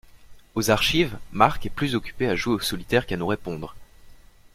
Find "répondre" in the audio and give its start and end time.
3.27-3.75